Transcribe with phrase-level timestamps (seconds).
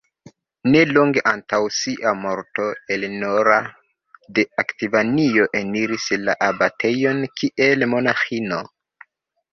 [0.69, 2.65] Ne longe antaŭ sia morto
[2.95, 3.57] Eleonora
[4.39, 8.63] de Akvitanio eniris la abatejon kiel monaĥino.